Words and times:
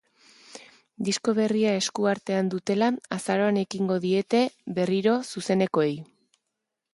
Disko 1.09 1.33
berria 1.39 1.73
esku 1.81 2.07
artean 2.11 2.49
dutela, 2.53 2.87
azaroan 3.17 3.61
ekingo 3.65 3.99
diete 4.07 4.41
berriro 4.79 5.15
zuzenekoei. 5.29 5.93